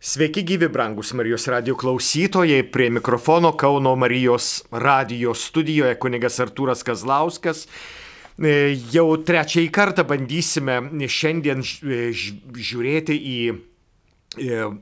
[0.00, 7.64] Sveiki gyvi brangus Marijos radio klausytojai, prie mikrofono Kauno Marijos radio studijoje kunigas Artūras Kazlauskas.
[8.38, 10.76] E, jau trečiąjį kartą bandysime
[11.10, 13.40] šiandien žiūrėti į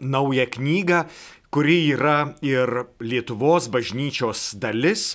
[0.05, 1.01] naują knygą,
[1.49, 5.15] kuri yra ir Lietuvos bažnyčios dalis.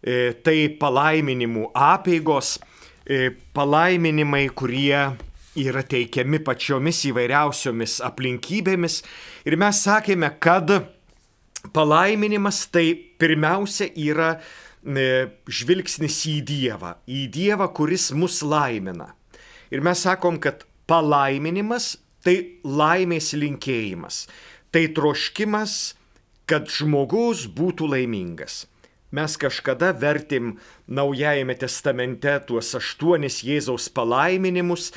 [0.00, 2.56] E, tai palaiminimų apėgos,
[3.04, 5.04] e, palaiminimai, kurie
[5.60, 9.00] yra teikiami pačiomis įvairiausiomis aplinkybėmis.
[9.46, 10.70] Ir mes sakėme, kad
[11.74, 19.12] palaiminimas tai pirmiausia yra e, žvilgsnis į Dievą, į Dievą, kuris mus laimina.
[19.72, 24.24] Ir mes sakom, kad palaiminimas tai laimės linkėjimas,
[24.72, 25.94] tai troškimas,
[26.48, 28.64] kad žmogus būtų laimingas.
[29.14, 30.56] Mes kažkada vertim
[30.90, 34.90] Naujajame testamente tuos aštuonis Jėzaus palaiminimus,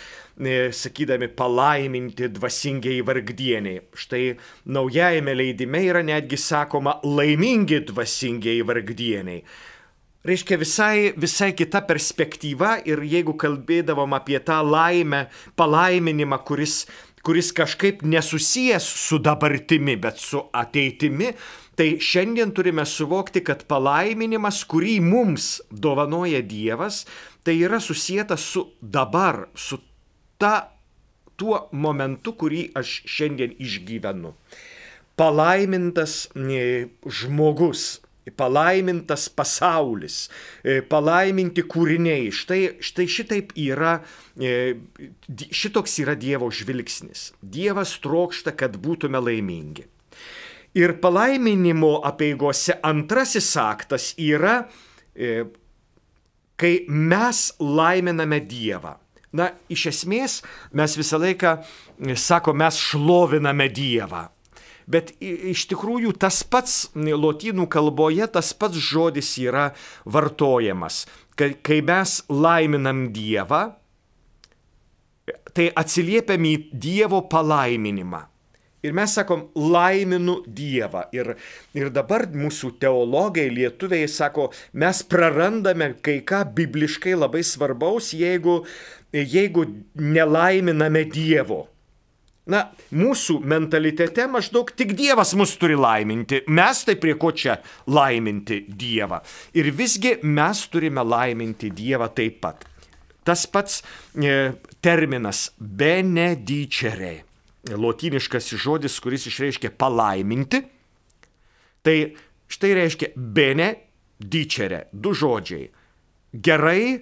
[0.71, 3.81] sakydami palaiminti dvasingiai vargdieniai.
[3.95, 9.43] Štai Naujajame leidime yra netgi sakoma laimingi dvasingiai vargdieniai.
[10.27, 16.81] Reiškia visai, visai kita perspektyva ir jeigu kalbėdavom apie tą laimę, palaiminimą, kuris,
[17.23, 21.31] kuris kažkaip nesusijęs su dabartimi, bet su ateitimi,
[21.77, 27.03] Tai šiandien turime suvokti, kad palaiminimas, kurį mums dovanoja Dievas,
[27.45, 29.77] tai yra susijęta su dabar, su
[30.37, 30.77] ta,
[31.37, 34.33] tuo momentu, kurį aš šiandien išgyvenu.
[35.17, 37.85] Palaimintas e, žmogus,
[38.37, 40.27] palaimintas pasaulis,
[40.61, 42.29] e, palaiminti kūriniai.
[42.33, 43.97] Štai, štai šitaip yra,
[44.37, 44.77] e,
[45.49, 47.31] šitoks yra Dievo žvilgsnis.
[47.41, 49.87] Dievas trokšta, kad būtume laimingi.
[50.77, 54.67] Ir palaiminimo apieigose antrasis aktas yra,
[56.61, 58.91] kai mes laiminame Dievą.
[59.37, 60.39] Na, iš esmės
[60.75, 61.57] mes visą laiką,
[62.01, 64.27] e, sako, mes šloviname Dievą.
[64.87, 69.73] Bet iš tikrųjų tas pats lotynų kalboje, tas pats žodis yra
[70.07, 71.03] vartojamas.
[71.35, 73.65] Kai mes laiminam Dievą,
[75.51, 78.23] tai atsiliepiam į Dievo palaiminimą.
[78.85, 81.07] Ir mes sakom, laiminu Dievą.
[81.15, 81.33] Ir,
[81.73, 88.59] ir dabar mūsų teologai, lietuviai sako, mes prarandame kai ką bibliškai labai svarbaus, jeigu,
[89.17, 89.65] jeigu
[89.97, 91.65] nelaiminame Dievo.
[92.47, 92.61] Na,
[92.95, 96.45] mūsų mentalitete maždaug tik Dievas mus turi laiminti.
[96.47, 97.57] Mes tai prie ko čia
[97.91, 99.19] laiminti Dievą.
[99.57, 102.63] Ir visgi mes turime laiminti Dievą taip pat.
[103.27, 103.81] Tas pats
[104.15, 107.26] e, terminas benedicere
[107.75, 110.61] lotyniškas žodis, kuris išreiškia palaiminti.
[111.83, 111.97] Tai
[112.47, 113.67] štai reiškia bene
[114.19, 115.67] dicere, du žodžiai.
[116.33, 116.97] Gerai,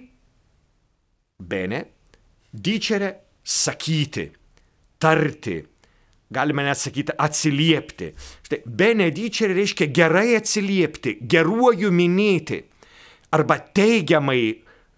[1.38, 1.80] bene,
[2.50, 4.30] dicere sakyti,
[4.98, 5.56] tarti.
[6.26, 8.10] Galime net sakyti atsiliepti.
[8.46, 12.58] Štai benedicere reiškia gerai atsiliepti, geruoju minėti
[13.36, 14.40] arba teigiamai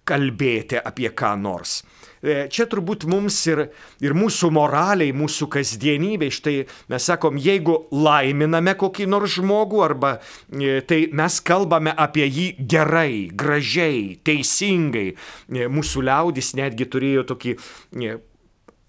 [0.08, 1.82] kalbėti apie ką nors.
[2.22, 3.64] E, čia turbūt mums ir,
[4.02, 6.56] ir mūsų moraliai, mūsų kasdienybei, štai
[6.90, 13.28] mes sakom, jeigu laiminame kokį nors žmogų, arba e, tai mes kalbame apie jį gerai,
[13.30, 15.12] gražiai, teisingai.
[15.14, 17.56] E, mūsų liaudis netgi turėjo tokį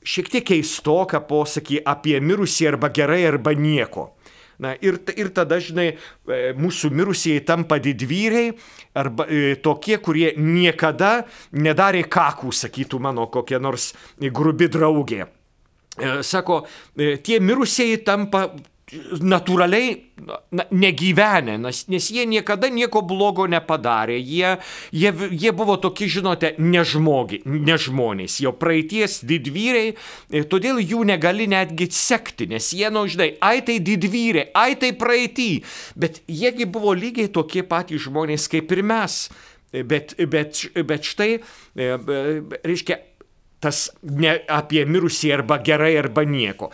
[0.10, 4.14] šiek tiek keistoką posakį apie mirusį arba gerai arba nieko.
[4.60, 8.52] Na ir, ir tada, žinai, e, mūsų mirusieji tampa didvyriai
[9.00, 11.24] arba e, tokie, kurie niekada
[11.56, 15.30] nedarė kakų, sakytų mano kokia nors grubi draugė.
[15.96, 16.66] E, sako,
[16.96, 18.50] tie mirusieji tampa
[19.22, 19.92] natūraliai
[20.52, 24.18] na, negyvenę, nes, nes jie niekada nieko blogo nepadarė.
[24.18, 24.56] Jie,
[24.92, 29.94] jie, jie buvo tokie, žinote, nežmogi, nežmonės, jo praeities didvyriai,
[30.52, 34.94] todėl jų negali netgi sekti, nes jie, na, nu, žinai, ai tai didvyriai, ai tai
[34.98, 35.52] praeitį,
[36.00, 39.22] bet jiegi buvo lygiai tokie patys žmonės kaip ir mes.
[39.70, 41.36] Bet, bet, bet štai,
[41.78, 41.90] e,
[42.66, 42.96] reiškia,
[43.62, 46.72] tas ne apie mirusį arba gerai arba nieko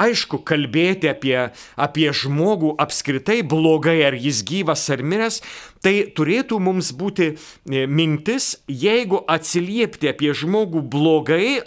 [0.00, 1.36] aišku, kalbėti apie,
[1.76, 5.40] apie žmogų apskritai blogai, ar jis gyvas ar miręs,
[5.84, 11.60] tai turėtų mums būti e, mintis, jeigu atsiliepti apie žmogų blogai,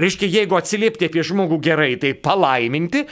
[0.00, 3.06] reiškia, jeigu atsiliepti apie žmogų gerai, tai palaiminti,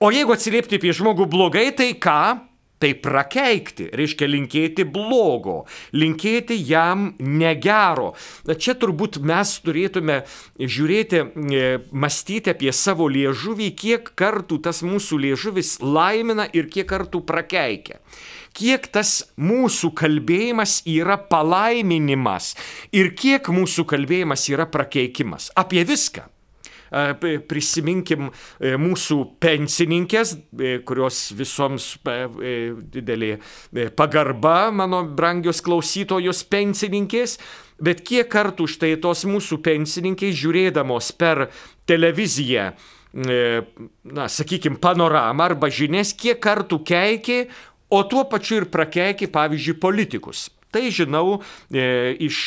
[0.00, 2.49] o jeigu atsiliepti apie žmogų blogai, tai ką?
[2.80, 8.14] Tai prakeikti, reiškia linkėti blogo, linkėti jam negero.
[8.48, 10.22] Čia turbūt mes turėtume
[10.56, 17.20] žiūrėti, e, mąstyti apie savo liežuvį, kiek kartų tas mūsų liežuvis laimina ir kiek kartų
[17.28, 18.00] prakeikia
[18.56, 22.54] kiek tas mūsų kalbėjimas yra palaiminimas
[22.96, 25.52] ir kiek mūsų kalbėjimas yra prakeikimas.
[25.54, 26.29] Apie viską.
[26.90, 30.34] Prisiminkim mūsų pensininkės,
[30.88, 33.36] kurios visoms didelė
[33.98, 37.38] pagarba, mano brangios klausytojos pensininkės.
[37.80, 41.46] Bet kiek kartų štai tos mūsų pensininkės žiūrėdamos per
[41.88, 42.74] televiziją,
[43.14, 47.40] na, sakykime, panoramą arba žinias, kiek kartų keikė,
[47.90, 50.50] o tuo pačiu ir prakeikė, pavyzdžiui, politikus.
[50.70, 51.40] Tai žinau
[51.72, 52.42] e, iš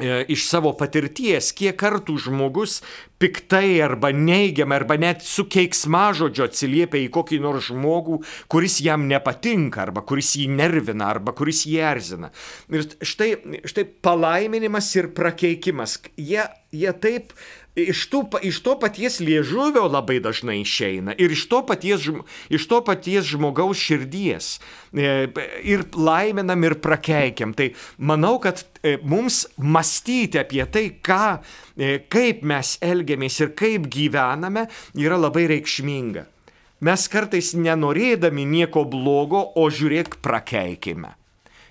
[0.00, 2.78] E, iš savo patirties, kiek kartų žmogus
[3.22, 8.18] piktai arba neigiamai arba net su keiksmažodžiu atsiliepia į kokį nors žmogų,
[8.50, 12.32] kuris jam nepatinka arba kuris jį nervina arba kuris jį erzina.
[12.72, 13.30] Ir štai,
[13.68, 16.42] štai palaiminimas ir prakeikimas, jie,
[16.74, 17.30] jie taip
[17.76, 22.04] iš, tų, iš to paties liežuvio labai dažnai išeina ir iš to paties,
[22.52, 24.58] iš to paties žmogaus širdies.
[24.92, 25.28] E,
[25.64, 27.54] ir laiminam, ir prakeikiam.
[27.56, 31.38] Tai manau, kad e, mums mąstyti apie tai, ką,
[31.76, 36.28] e, kaip mes elgiamės ir kaip gyvename, yra labai reikšminga.
[36.82, 41.14] Mes kartais nenorėdami nieko blogo, o žiūrėk, prakeikime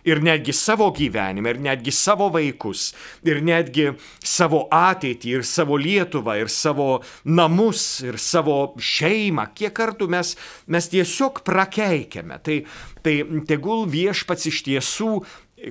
[0.08, 2.92] ir netgi savo gyvenimą, ir netgi savo vaikus,
[3.28, 3.92] ir netgi
[4.24, 6.90] savo ateitį, ir savo Lietuvą, ir savo
[7.26, 9.50] namus, ir savo šeimą.
[9.58, 10.36] Kiek kartų mes,
[10.72, 12.42] mes tiesiog prakeikiame.
[12.44, 12.62] Tai,
[13.06, 13.16] tai
[13.50, 15.14] tegul viešpats iš tiesų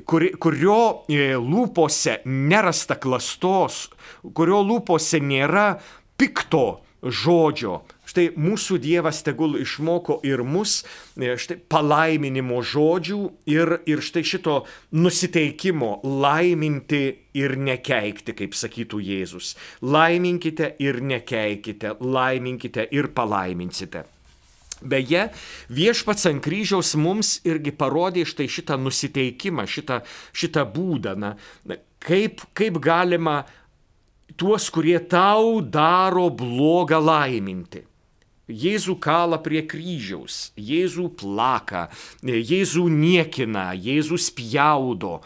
[0.06, 0.81] kur, kurio
[1.11, 3.88] e, lūpose nerasta klastos,
[4.37, 5.75] kurio lūpose nėra
[6.21, 10.80] pikto žodžio, Štai mūsų Dievas tegul išmoko ir mus
[11.14, 13.18] e, štai palaiminimo žodžių
[13.52, 14.56] ir, ir štai šito
[14.98, 17.04] nusiteikimo laiminti
[17.38, 19.52] ir nekeikti, kaip sakytų Jėzus.
[19.86, 24.02] Laiminkite ir nekeikite, laiminkite ir palaiminsite.
[24.80, 25.26] Beje,
[25.70, 30.00] viešpats ant kryžiaus mums irgi parodė štai šitą nusiteikimą, šitą,
[30.32, 31.34] šitą būdą, na,
[32.02, 33.44] kaip, kaip galima
[34.40, 37.84] tuos, kurie tau daro blogą laiminti.
[38.50, 41.88] Jėzų kala prie kryžiaus, Jėzų plaka,
[42.23, 45.20] Jėzų niekina, Jėzų spjaudo.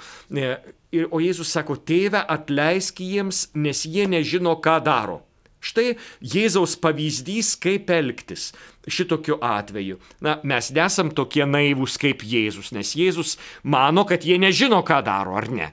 [1.11, 5.23] O Jėzus sako, tėve atleisk jiems, nes jie nežino, ką daro.
[5.65, 8.51] Štai Jėzaus pavyzdys, kaip elgtis
[8.89, 9.99] šitokiu atveju.
[10.21, 15.37] Na, mes nesam tokie naivūs kaip Jėzus, nes Jėzus mano, kad jie nežino, ką daro,
[15.39, 15.71] ar ne.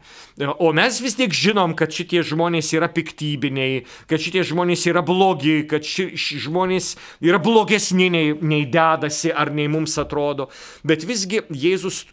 [0.63, 5.61] O mes vis tiek žinom, kad šitie žmonės yra piktybiniai, kad šitie žmonės yra blogi,
[5.69, 10.49] kad ši, ši žmonės yra blogesni nei, nei dedasi ar nei mums atrodo.
[10.87, 12.05] Bet visgi Jėzus,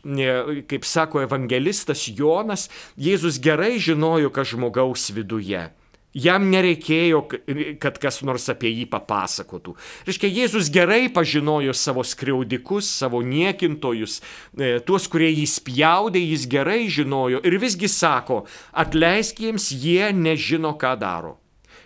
[0.69, 5.69] kaip sako evangelistas Jonas, Jėzus gerai žinojo, kas žmogaus viduje.
[6.19, 7.23] Jam nereikėjo,
[7.82, 9.75] kad kas nors apie jį papasakotų.
[10.09, 14.19] Reiškia, Jėzus gerai pažinojo savo skriaudikus, savo niekintojus,
[14.59, 20.75] e, tuos, kurie jį spjaudė, jis gerai žinojo ir visgi sako, atleisk jiems, jie nežino,
[20.81, 21.37] ką daro.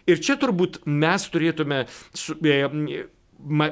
[0.09, 3.07] Ir čia turbūt mes turėtume e,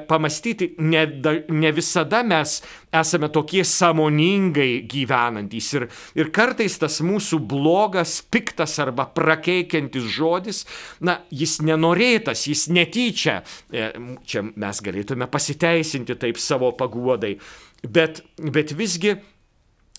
[0.07, 1.05] pamastyti, ne,
[1.49, 2.57] ne visada mes
[2.91, 5.71] esame tokie sąmoningai gyvenantys.
[5.77, 5.87] Ir,
[6.19, 10.63] ir kartais tas mūsų blogas, piktas arba prakeikiantis žodis,
[10.99, 13.41] na, jis nenorėtas, jis netyčia.
[13.71, 13.91] E,
[14.27, 17.37] čia mes galėtume pasiteisinti taip savo paguodai.
[17.81, 19.15] Bet, bet visgi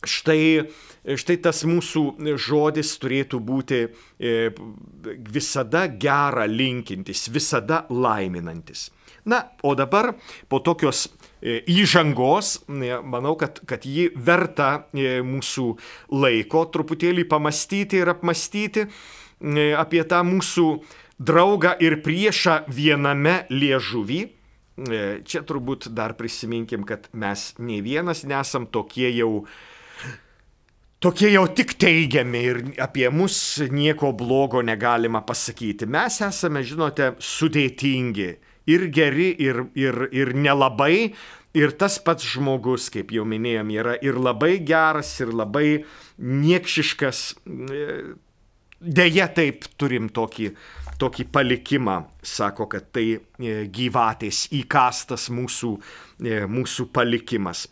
[0.06, 0.68] štai,
[1.18, 4.50] štai tas mūsų žodis turėtų būti e,
[5.32, 8.90] visada gerą linkintis, visada laiminantis.
[9.24, 10.16] Na, o dabar
[10.50, 11.06] po tokios
[11.38, 15.66] e, įžangos, e, manau, kad, kad ji verta e, mūsų
[16.10, 18.88] laiko truputėlį pamastyti ir apmastyti
[19.78, 20.66] apie tą mūsų
[21.18, 24.20] draugą ir priešą viename liežuvį.
[25.26, 29.42] Čia turbūt dar prisiminkim, kad mes nei vienas nesam tokie jau
[31.02, 33.34] tokie jau tik teigiami ir apie mus
[33.74, 35.90] nieko blogo negalima pasakyti.
[35.90, 38.30] Mes esame, žinote, sudėtingi
[38.66, 41.14] ir geri, ir, ir, ir nelabai.
[41.52, 45.82] Ir tas pats žmogus, kaip jau minėjom, yra ir labai geras, ir labai
[46.16, 47.20] niekšiškas.
[48.82, 50.48] Deja, taip turim tokį,
[50.98, 55.74] tokį palikimą, sako, kad tai e, gyvatės įkastas mūsų,
[56.24, 57.66] e, mūsų palikimas.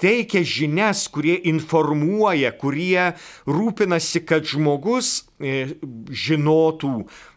[0.00, 3.12] teikia žinias, kurie informuoja, kurie
[3.48, 5.76] rūpinasi, kad žmogus e,
[6.12, 6.92] žinotų.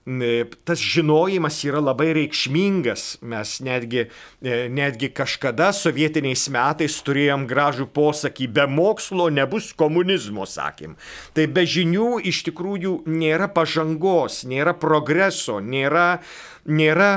[0.09, 0.31] E,
[0.67, 3.19] tas žinojimas yra labai reikšmingas.
[3.21, 4.07] Mes netgi,
[4.43, 10.97] e, netgi kažkada sovietiniais metais turėjom gražų posakį, be mokslo nebus komunizmo, sakėm.
[11.37, 16.19] Tai be žinių iš tikrųjų nėra pažangos, nėra progreso, nėra,
[16.67, 17.13] nėra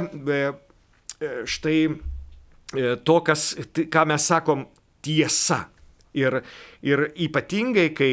[1.46, 1.76] štai
[3.06, 3.52] to, kas,
[3.92, 4.64] ką mes sakom,
[5.04, 5.66] tiesa.
[6.12, 6.42] Ir,
[6.84, 8.10] ir ypatingai, kai,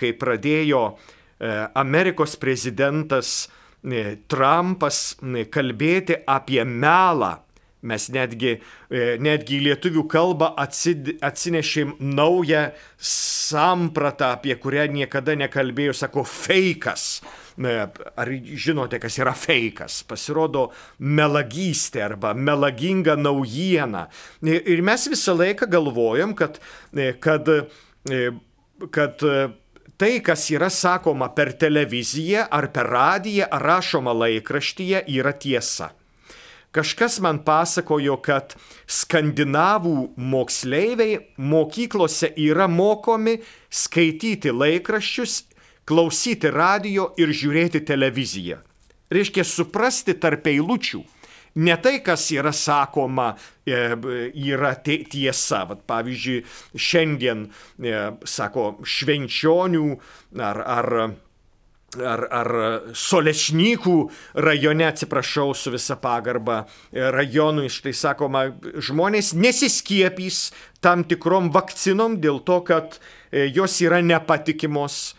[0.00, 3.42] kai pradėjo e, Amerikos prezidentas
[3.84, 5.18] e, Trumpas
[5.52, 7.34] kalbėti apie melą,
[7.86, 8.54] mes netgi,
[8.88, 17.20] e, netgi į lietuvių kalbą atsinešėm naują sampratą, apie kurią niekada nekalbėjau, sako, fejkas
[17.56, 20.02] ar žinote, kas yra fejkas?
[20.08, 24.06] Pasirodo melagystė arba melaginga naujiena.
[24.44, 26.60] Ir mes visą laiką galvojam, kad,
[27.20, 27.48] kad,
[28.92, 29.26] kad
[29.96, 35.92] tai, kas yra sakoma per televiziją ar per radiją ar rašoma laikraštyje, yra tiesa.
[36.76, 38.52] Kažkas man pasakojo, kad
[38.84, 43.38] skandinavų moksleiviai mokyklose yra mokomi
[43.72, 45.38] skaityti laikraščius
[45.86, 48.58] klausyti radio ir žiūrėti televiziją.
[49.12, 51.04] Reiškia suprasti tarp eilučių.
[51.56, 53.30] Ne tai, kas yra sakoma,
[53.64, 53.94] e,
[54.36, 55.62] yra tiesa.
[55.70, 56.42] Vat, pavyzdžiui,
[56.76, 57.46] šiandien,
[57.80, 57.94] e,
[58.28, 59.86] sako, švenčionių
[60.36, 60.90] ar, ar
[61.96, 62.50] ar, ar
[62.92, 63.94] Solečnykų
[64.44, 70.50] rajone, atsiprašau, su visa pagarba e, rajonui, štai sakoma, žmonės nesiskiepys
[70.84, 72.98] tam tikrom vakcinom dėl to, kad
[73.32, 75.14] jos yra nepatikimos,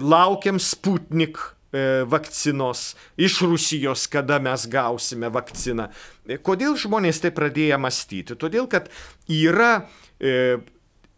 [0.00, 1.38] laukiam Sputnik
[1.72, 5.88] e, vakcinos iš Rusijos, kada mes gausime vakciną.
[6.28, 8.36] E, kodėl žmonės tai pradėjo mąstyti?
[8.36, 8.90] Todėl, kad
[9.28, 9.82] yra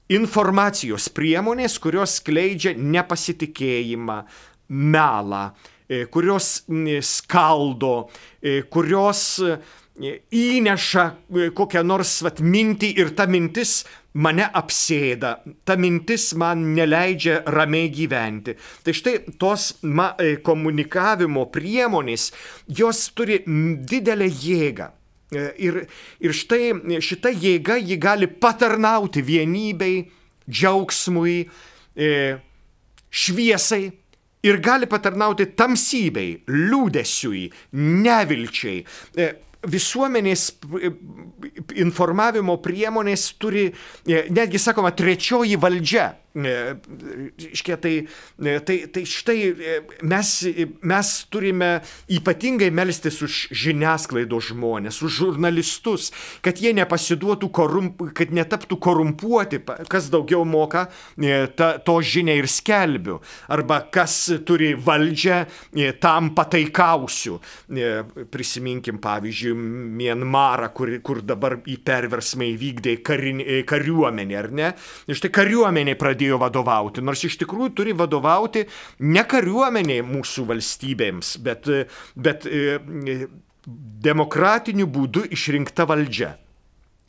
[0.09, 4.17] informacijos priemonės, kurios skleidžia nepasitikėjimą,
[4.73, 5.43] melą,
[6.09, 6.63] kurios
[7.05, 7.93] skaldo,
[8.73, 9.27] kurios
[10.33, 11.05] įneša
[11.55, 13.83] kokią nors vat, mintį ir ta mintis
[14.15, 15.35] mane apsėda,
[15.67, 18.55] ta mintis man neleidžia ramiai gyventi.
[18.85, 22.31] Tai štai tos ma, e, komunikavimo priemonės,
[22.69, 24.91] jos turi didelę jėgą.
[25.35, 25.81] E, ir,
[26.23, 30.05] ir štai šita jėga ji gali patarnauti vienybei,
[30.47, 31.39] džiaugsmui,
[31.97, 32.11] e,
[33.11, 33.85] šviesai
[34.45, 37.49] ir gali patarnauti tamsybei, liūdėsiui,
[38.05, 38.85] nevilčiai
[39.71, 40.49] visuomenės
[41.81, 43.69] informavimo priemonės turi,
[44.07, 48.07] e, netgi sakoma, trečioji valdžia iškia, tai,
[48.43, 50.31] e, tai, tai štai e, mes,
[50.83, 56.11] mes turime ypatingai melstis už žiniasklaidos žmonės, už žurnalistus,
[56.43, 60.89] kad jie nepasiduotų, korump, kad netaptų korumpuoti, kas daugiau moka,
[61.55, 65.39] ta, to žinia ir skelbiu, arba kas turi valdžią,
[66.03, 67.39] tam pataikausiu.
[68.35, 69.55] Prisiminkim pavyzdžiui
[69.95, 74.75] Mienmarą, kur, kur dabar į perversmą įvykdė karin, kariuomenė, ar ne?
[75.15, 78.65] Štai kariuomenė pradėjo pradėjo vadovauti, nors iš tikrųjų turi vadovauti
[79.01, 81.69] ne kariuomeniai mūsų valstybėms, bet,
[82.17, 83.29] bet e,
[83.67, 86.39] demokratiniu būdu išrinkta valdžia.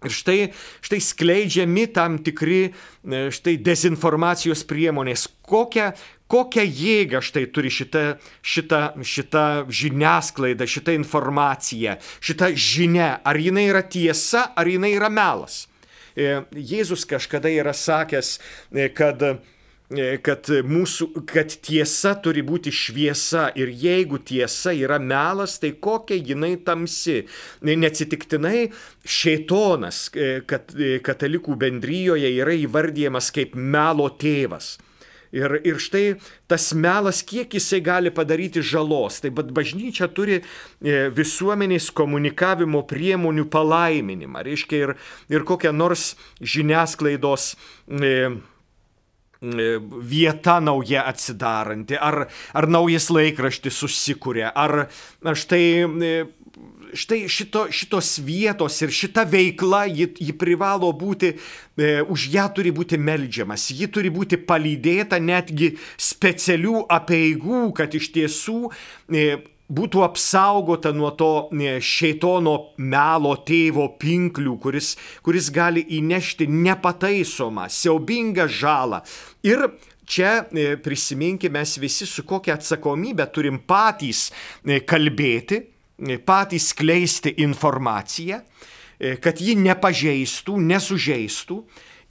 [0.05, 0.51] Ir štai,
[0.83, 5.27] štai skleidžiami tam tikri e, štai dezinformacijos priemonės.
[5.41, 5.93] Kokią,
[6.27, 13.15] kokią jėgą štai turi šita, šita, šita žiniasklaida, šita informacija, šita žinia.
[13.23, 15.65] Ar jinai yra tiesa, ar jinai yra melas.
[16.15, 18.37] E, Jėzus kažkada yra sakęs,
[18.71, 19.35] e, kad e,
[20.25, 26.55] kad, mūsų, kad tiesa turi būti šviesa ir jeigu tiesa yra melas, tai kokia jinai
[26.65, 27.19] tamsi.
[27.61, 28.71] Neatsitiktinai
[29.05, 30.07] šeitonas
[30.49, 30.73] kad,
[31.05, 34.77] katalikų bendryjoje yra įvardyjamas kaip melo tėvas.
[35.35, 36.15] Ir, ir štai
[36.47, 39.19] tas melas, kiek jisai gali padaryti žalos.
[39.23, 40.43] Tai bet bažnyčia turi e,
[41.11, 44.45] visuomenės komunikavimo priemonių palaiminimą.
[44.47, 44.95] Reiškia ir,
[45.33, 48.13] ir kokią nors žiniasklaidos e,
[49.43, 49.69] e,
[50.15, 54.85] vieta nauja atsidaranti, ar, ar naujas laikraštis susikūrė, ar,
[55.35, 55.65] štai
[56.95, 61.33] štai šito, šitos vietos ir šita veikla, ji, ji privalo būti,
[61.77, 68.11] e, už ją turi būti melžiamas, ji turi būti palydėta netgi specialių apieigų, kad iš
[68.15, 68.61] tiesų
[69.11, 69.27] e,
[69.65, 74.93] būtų apsaugota nuo to e, šeitono melo tėvo pinklių, kuris,
[75.25, 79.01] kuris gali įnešti nepataisomą, siaubingą žalą.
[79.45, 79.67] Ir
[80.05, 85.63] čia e, prisiminkime mes visi, su kokia atsakomybė turim patys e, kalbėti,
[86.25, 88.41] patys skleisti informaciją,
[89.21, 91.59] kad ji nepažeistų, nesužeistų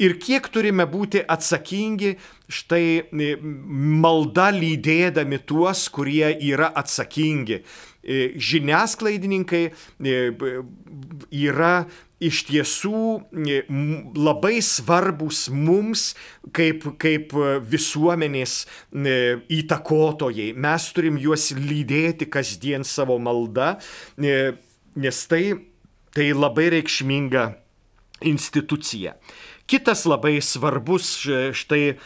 [0.02, 2.14] ir kiek turime būti atsakingi
[2.50, 3.30] štai e,
[4.04, 7.62] malda lydėdami tuos, kurie yra atsakingi.
[8.04, 10.16] E, žiniasklaidininkai e,
[11.32, 11.75] yra
[12.25, 13.00] iš tiesų
[14.16, 16.11] labai svarbus mums
[16.56, 17.32] kaip, kaip
[17.68, 18.54] visuomenės
[18.92, 20.52] įtakotojai.
[20.56, 23.75] Mes turim juos lydėti kasdien savo maldą,
[24.20, 25.42] nes tai,
[26.16, 27.49] tai labai reikšminga
[28.25, 29.18] institucija.
[29.68, 31.16] Kitas labai svarbus
[31.56, 31.96] štai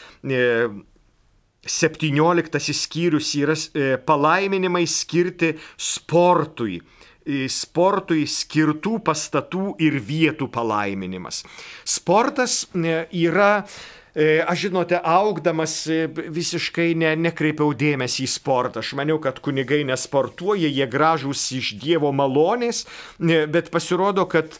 [1.65, 6.79] 17 e, skyrius yra e, palaiminimai skirti sportui
[7.51, 11.43] sportui skirtų pastatų ir vietų palaiminimas.
[11.85, 13.67] Sportas e, yra
[14.19, 18.81] E, aš žinote, augdamas e, visiškai ne, nekreipiau dėmesį į sportą.
[18.81, 22.83] Aš maniau, kad kunigai nesportuoja, jie gražūs iš Dievo malonės,
[23.21, 24.57] e, bet pasirodo, kad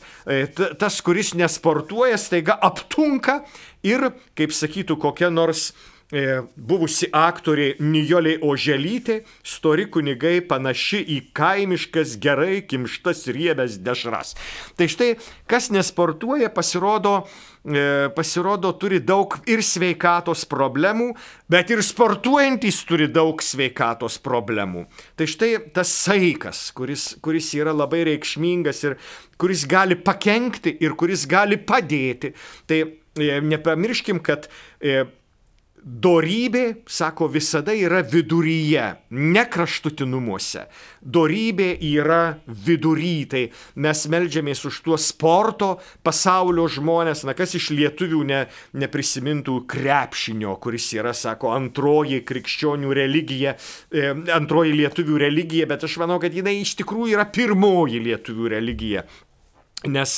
[0.80, 3.42] tas, kuris nesportuoja, staiga aptunka
[3.84, 12.16] ir, kaip sakytų, kokia nors E, buvusi aktorė Nijolė Oželytė, stori kunigai panaši į kaimiškas
[12.22, 14.34] gerai kimštas riebės dešras.
[14.78, 15.12] Tai štai,
[15.50, 17.28] kas nesportuoja, pasirodo,
[17.62, 21.12] e, pasirodo turi daug ir sveikatos problemų,
[21.46, 24.88] bet ir sportuojantis turi daug sveikatos problemų.
[25.14, 28.98] Tai štai tas saikas, kuris, kuris yra labai reikšmingas ir
[29.38, 32.34] kuris gali pakengti ir kuris gali padėti.
[32.66, 34.50] Tai e, nepamirškim, kad
[35.90, 40.68] Dorybė, sako, visada yra viduryje, ne kraštutinumuose.
[41.02, 43.42] Dorybė yra vidury, tai
[43.82, 45.72] mes melžiamės už tuos sporto
[46.06, 48.44] pasaulio žmonės, na kas iš lietuvių ne,
[48.78, 53.56] neprisimintų krepšinio, kuris yra, sako, antroji krikščionių religija,
[53.90, 59.08] e, antroji lietuvių religija, bet aš manau, kad jinai iš tikrųjų yra pirmoji lietuvių religija.
[59.88, 60.14] Nes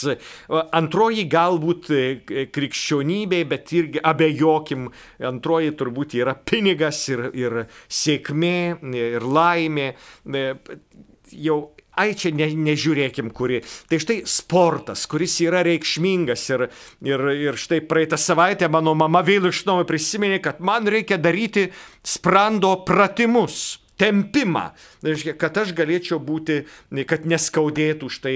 [0.74, 4.88] antroji galbūt e, krikščionybė, bet irgi abejokim,
[5.30, 8.58] antroji turbūt yra pinigas ir, ir sėkmė
[8.98, 9.92] ir laimė.
[10.26, 10.48] E,
[11.38, 11.60] jau,
[11.94, 13.60] ai čia ne, nežiūrėkim, kuri.
[13.90, 16.66] Tai štai sportas, kuris yra reikšmingas ir,
[17.06, 21.68] ir, ir štai praeitą savaitę mano mama vėl iš naujo prisiminė, kad man reikia daryti
[22.02, 24.72] sprando pratimus tempimą.
[25.38, 26.64] Kad aš galėčiau būti,
[27.06, 28.36] kad neskaudėtų štai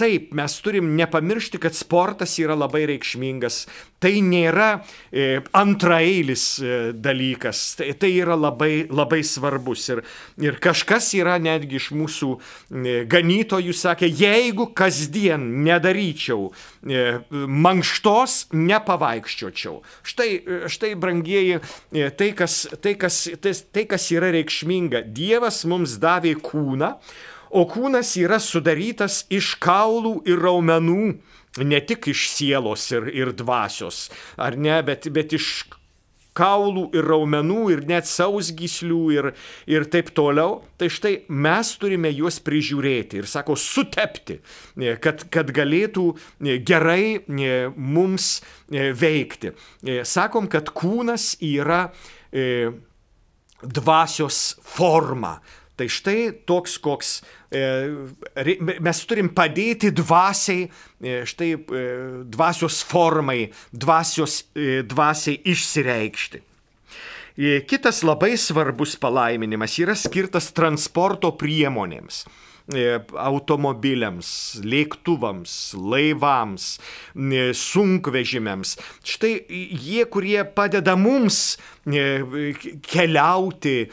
[0.00, 3.66] Taip, mes turim nepamiršti, kad sportas yra labai reikšmingas.
[4.02, 4.68] Tai nėra
[5.12, 9.84] e, antraeilis e, dalykas, tai, tai yra labai, labai svarbus.
[9.92, 10.00] Ir,
[10.42, 19.76] ir kažkas yra netgi iš mūsų e, ganytojų sakė, jeigu kasdien nedaryčiau e, mankštos, nepavaikščiočiau.
[20.08, 21.60] Štai, e, štai brangieji,
[21.92, 25.04] e, tai kas, tai, kas, tai, tai, kas yra reikšminga.
[25.14, 26.96] Dievas mums davė kūną,
[27.52, 31.12] O kūnas yra sudarytas iš kaulų ir raumenų,
[31.60, 34.06] ne tik iš sielos ir, ir dvasios,
[34.40, 35.50] ar ne, bet, bet iš
[36.36, 39.28] kaulų ir raumenų ir net sausgyslių ir,
[39.68, 44.38] ir taip toliau, tai štai mes turime juos prižiūrėti ir, sako, sutepti,
[45.04, 46.06] kad, kad galėtų
[46.64, 47.20] gerai
[47.76, 48.38] mums
[48.70, 49.52] veikti.
[50.08, 51.84] Sakom, kad kūnas yra
[53.62, 55.36] dvasios forma.
[55.76, 57.10] Tai štai toks, koks
[57.48, 57.62] e,
[58.84, 60.66] mes turim padėti dvasiai,
[61.00, 61.82] e, štai e,
[62.28, 64.42] dvasios formai, dvasios,
[64.88, 66.42] dvasiai išsireikšti.
[67.64, 72.26] Kitas labai svarbus palaiminimas yra skirtas transporto priemonėms
[72.70, 74.30] automobiliams,
[74.62, 76.68] lėktuvams, laivams,
[77.58, 78.76] sunkvežimiams.
[79.14, 82.52] Štai jie, kurie padeda mums E,
[82.86, 83.88] keliauti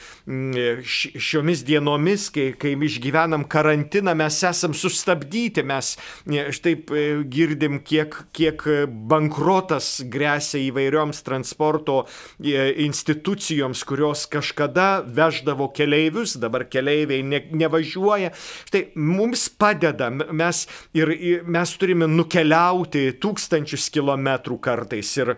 [0.86, 5.96] šiomis dienomis, kai, kai išgyvenam karantiną, mes esam sustabdyti, mes
[6.30, 8.62] e, štai e, girdim, kiek, kiek
[9.10, 12.04] bankrotas grėsia įvairioms transporto
[12.38, 18.36] institucijoms, kurios kažkada veždavo keleivius, dabar keleiviai ne, nevažiuoja.
[18.68, 20.66] Štai mums padeda, mes,
[20.98, 21.14] ir,
[21.48, 25.16] mes turime nukeliauti tūkstančius kilometrų kartais.
[25.24, 25.36] Ir,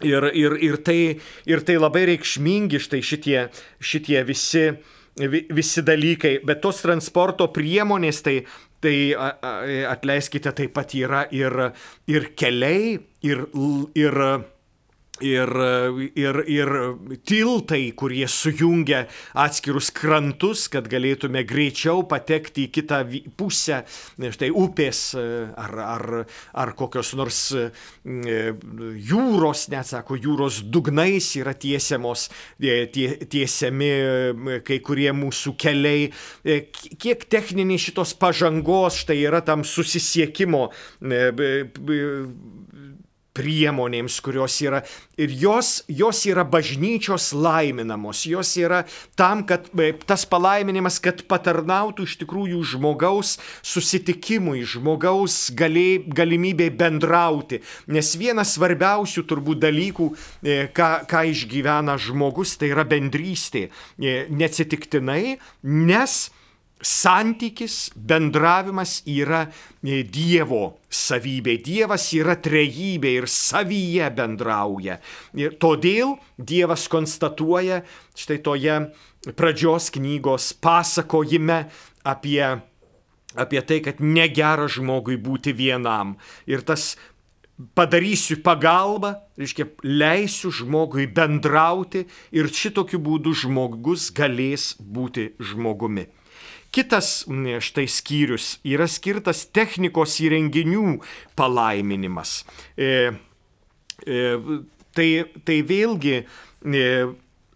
[0.00, 3.42] Ir, ir, ir, tai, ir tai labai reikšmingi štai šitie,
[3.84, 4.62] šitie visi
[5.20, 8.38] visi dalykai, bet tos transporto priemonės tai
[8.80, 9.12] Tai
[9.92, 11.52] atleiskite, taip pat yra ir,
[12.08, 12.94] ir keliai,
[13.28, 13.42] ir,
[13.92, 14.16] ir
[15.24, 15.50] ir,
[16.16, 16.70] ir, ir
[17.26, 19.04] tiltai, kurie sujungia
[19.38, 23.00] atskirus krantus, kad galėtume greičiau patekti į kitą
[23.38, 23.82] pusę,
[24.20, 26.06] štai upės ar, ar,
[26.64, 27.40] ar kokios nors
[28.04, 32.28] jūros, net sako, jūros dugnais yra tiesiamos,
[32.60, 33.90] tie, tiesiami
[34.66, 36.10] kai kurie mūsų keliai.
[37.00, 40.68] Kiek techniniai šitos pažangos štai yra tam susisiekimo
[43.40, 44.82] priemonėms, kurios yra
[45.20, 48.82] ir jos, jos yra bažnyčios laiminamos, jos yra
[49.18, 57.62] tam, kad e, tas palaiminimas, kad patarnautų iš tikrųjų žmogaus susitikimui, žmogaus gali, galimybė bendrauti.
[57.92, 60.10] Nes vienas svarbiausių turbūt dalykų,
[60.42, 63.68] e, ką, ką išgyvena žmogus, tai yra bendrystė.
[63.96, 66.20] E, neatsitiktinai, nes
[66.82, 71.58] santykis, bendravimas yra e, Dievo savybė.
[71.64, 74.98] Dievas yra trejybė ir savyje bendrauja.
[75.36, 77.82] Ir todėl Dievas konstatuoja
[78.16, 78.80] štai toje
[79.36, 81.62] pradžios knygos pasakojime
[82.08, 82.44] apie,
[83.36, 86.16] apie tai, kad negera žmogui būti vienam.
[86.48, 86.94] Ir tas
[87.76, 96.08] padarysiu pagalbą, reiškia, leisiu žmogui bendrauti ir šitokiu būdu žmogus galės būti žmogumi.
[96.70, 97.24] Kitas
[97.66, 101.00] štai skyrius yra skirtas technikos įrenginių
[101.38, 102.44] palaiminimas.
[102.78, 103.10] E,
[104.06, 104.20] e,
[104.94, 105.08] tai,
[105.42, 106.84] tai vėlgi e,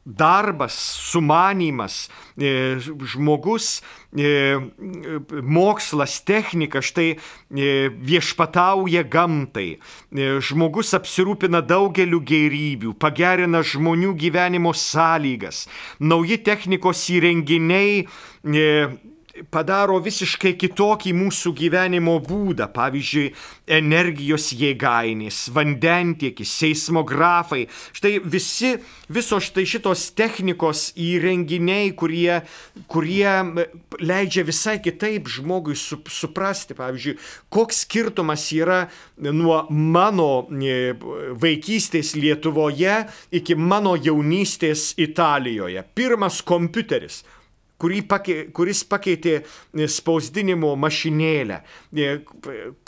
[0.04, 3.82] darbas, sumanimas, e, žmogus,
[4.16, 4.56] e,
[5.42, 9.78] mokslas, technika štai e, viešpatauja gamtai.
[10.44, 15.64] Žmogus apsirūpina daugeliu gėrybių, pagerina žmonių gyvenimo sąlygas.
[15.98, 18.04] Nauji technikos įrenginiai
[19.50, 22.68] padaro visiškai kitokį mūsų gyvenimo būdą.
[22.74, 23.32] Pavyzdžiui,
[23.76, 27.64] energijos jėgainės, vandentiekis, seismografai.
[27.96, 28.74] Štai visi,
[29.12, 32.40] visos štai šitos technikos įrenginiai, kurie,
[32.90, 33.26] kurie
[34.00, 36.76] leidžia visai kitaip žmogui su, suprasti.
[36.78, 37.18] Pavyzdžiui,
[37.54, 38.84] koks skirtumas yra
[39.18, 40.94] nuo mano e,
[41.40, 45.82] vaikystės Lietuvoje iki mano jaunystės Italijoje.
[45.94, 47.22] Pirmas kompiuteris
[48.08, 51.60] pakei, kuris pakeitė e, spausdinimo mašinėlę.
[51.94, 52.08] E,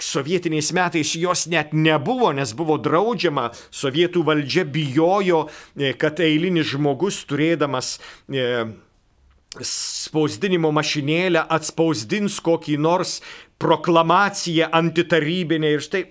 [0.02, 7.22] sovietiniais metais jos net nebuvo, nes buvo draudžiama, sovietų valdžia bijojo, e, kad eilinis žmogus
[7.28, 7.96] turėdamas
[9.56, 13.20] spausdinimo mašinėlę atspausdins kokį nors
[13.62, 16.02] proklamaciją antitarybinę ir štai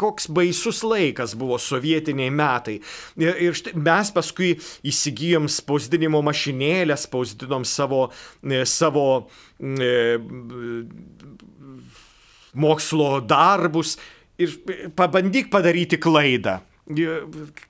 [0.00, 2.78] koks baisus laikas buvo sovietiniai metai.
[3.20, 4.54] Ir, ir štai mes paskui
[4.86, 8.06] įsigijom spausdinimo mašinėlę, spausdinom savo,
[8.40, 9.06] e, savo
[9.60, 10.16] e,
[12.54, 13.98] mokslo darbus.
[14.40, 14.56] Ir
[14.96, 16.60] pabandyk padaryti klaidą.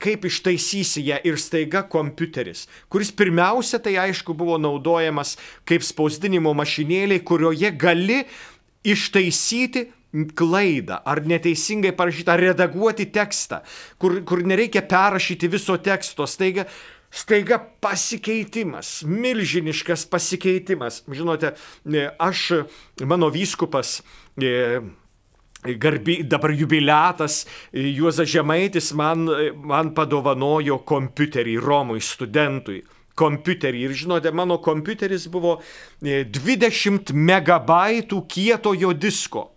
[0.01, 1.19] Kaip ištaisysi ją?
[1.27, 5.35] Ir staiga kompiuteris, kuris pirmiausia tai aišku buvo naudojamas
[5.69, 8.23] kaip spausdinimo mašinėlė, kurioje gali
[8.87, 13.61] ištaisyti klaidą ar neteisingai parašytą, ar redaguoti tekstą,
[14.01, 16.65] kur, kur nereikia perrašyti viso teksto, staiga,
[17.11, 21.03] staiga pasikeitimas, milžiniškas pasikeitimas.
[21.11, 21.55] Žinote,
[22.19, 22.47] aš,
[23.07, 24.01] mano vyskupas,
[24.41, 24.81] e,
[25.61, 29.27] Garbi, dabar jubiliatas Juozas Žemaitis man,
[29.61, 32.79] man padovanojo kompiuterį Romui studentui
[33.21, 33.85] kompiuterį.
[33.85, 35.59] Ir žinote, mano kompiuteris buvo
[36.01, 39.50] 20 megabaitų kietojo disko.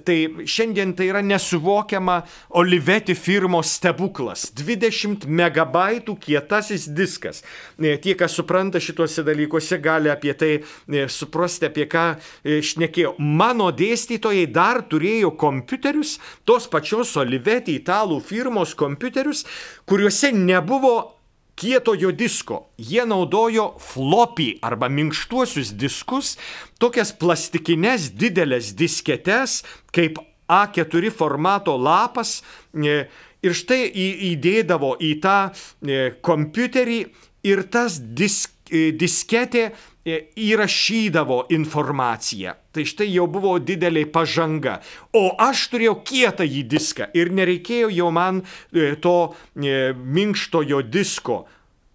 [0.00, 2.22] Tai šiandien tai yra nesuvokiama
[2.60, 4.46] Oliveti firmos stebuklas.
[4.56, 7.42] 20 megabaitų kietasis diskas.
[7.76, 13.16] E, tie, kas supranta šituose dalykuose, gali apie tai e, suprasti, apie ką e, šnekėjau.
[13.18, 19.44] Mano dėstytojai dar turėjo kompiuterius, tos pačios Oliveti italų firmos kompiuterius,
[19.88, 21.21] kuriuose nebuvo
[21.62, 22.72] kietojo disko.
[22.78, 26.34] Jie naudojo floppy arba minkštuosius diskus,
[26.82, 29.60] tokias plastikines didelės disketes
[29.94, 30.18] kaip
[30.50, 32.40] A4 formato lapas.
[32.74, 33.04] E,
[33.42, 33.86] ir štai
[34.32, 36.98] įdėdavo į tą e, kompiuterį
[37.46, 39.70] ir tas disk, e, disketė
[40.04, 42.54] įrašydavo informaciją.
[42.72, 44.80] Tai štai jau buvo didelė pažanga.
[45.14, 51.44] O aš turėjau kietą į diską ir nereikėjo jau man e, to e, minkštojo disko.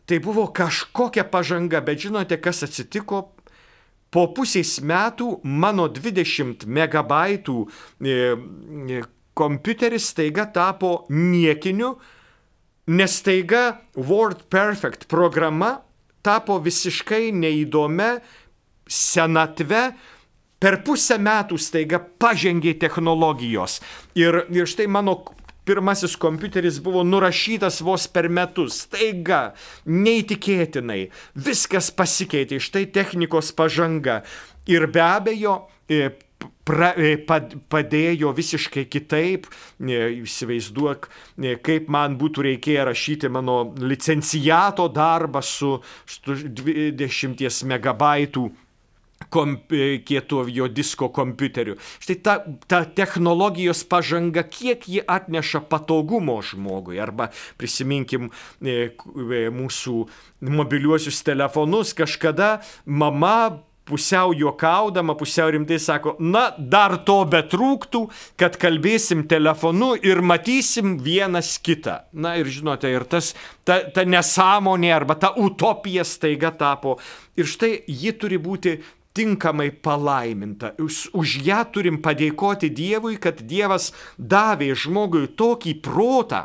[0.08, 3.34] Tai buvo kažkokia pažanga, bet žinote, kas atsitiko?
[4.08, 7.58] Po pusės metų mano 20 megabaitų
[8.00, 9.02] e,
[9.36, 11.98] kompiuteris staiga tapo niekiniu,
[12.88, 15.82] nes staiga WordPerfect programa
[16.26, 18.18] tapo visiškai neįdomia
[18.88, 19.90] senatve.
[20.58, 23.78] Per pusę metų staiga pažengė technologijos.
[24.18, 25.20] Ir, ir štai mano
[25.68, 28.82] pirmasis kompiuteris buvo nurašytas vos per metus.
[28.88, 29.52] Staiga,
[29.86, 31.02] neįtikėtinai,
[31.36, 34.22] viskas pasikeitė, štai technikos pažanga.
[34.72, 35.60] Ir be abejo,
[35.92, 36.10] e,
[36.68, 37.16] pra, e,
[37.72, 39.48] padėjo visiškai kitaip.
[39.80, 41.10] E, įsivaizduok,
[41.66, 45.78] kaip man būtų reikėję rašyti mano licencijato darbą su
[46.28, 48.48] 20 megabaitų
[49.30, 49.74] komp,
[50.06, 51.76] kietojo disko kompiuteriu.
[52.00, 52.36] Štai ta,
[52.70, 57.00] ta technologijos pažanga, kiek ji atneša patogumo žmogui.
[57.02, 58.30] Arba prisiminkim
[58.62, 59.98] e, e, mūsų
[60.48, 61.96] mobiliuosius telefonus.
[61.98, 68.04] Kažkada mama pusiau juokaudama, pusiau rimtai sako, na, dar to betrūktų,
[68.40, 72.02] kad kalbėsim telefonu ir matysim vienas kitą.
[72.14, 73.34] Na ir žinote, ir tas,
[73.68, 76.98] ta, ta nesąmonė arba ta utopija staiga tapo.
[77.40, 78.78] Ir štai ji turi būti
[79.18, 80.76] tinkamai palaiminta.
[80.78, 86.44] Už, už ją turim padėkoti Dievui, kad Dievas davė žmogui tokį protą,